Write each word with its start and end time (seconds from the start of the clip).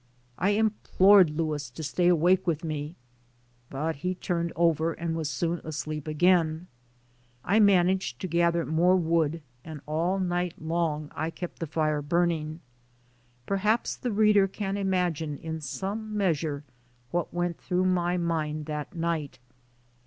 I 0.39 0.49
implored 0.57 1.29
Louis 1.29 1.69
to 1.69 1.83
stay 1.83 2.07
awake 2.07 2.47
with 2.47 2.63
me, 2.63 2.95
but 3.69 3.97
he 3.97 4.15
turned 4.15 4.51
over 4.55 4.93
and 4.93 5.15
was 5.15 5.29
soon 5.29 5.59
asleep 5.63 6.07
again. 6.07 6.65
I 7.45 7.59
managed 7.59 8.19
to 8.21 8.27
gather 8.27 8.65
more 8.65 8.95
wood 8.95 9.43
and 9.63 9.79
all 9.85 10.17
night 10.19 10.55
long 10.59 11.11
I 11.13 11.29
kept 11.29 11.59
the 11.59 11.67
fire 11.67 12.01
burning. 12.01 12.61
Perhaps 13.45 13.95
the 13.97 14.11
reader 14.11 14.47
can 14.47 14.75
imagine 14.75 15.37
in 15.37 15.61
some 15.61 16.17
measure 16.17 16.63
what 17.11 17.31
went 17.31 17.59
through 17.61 17.85
my 17.85 18.17
mind 18.17 18.65
that 18.65 18.95
night. 18.95 19.37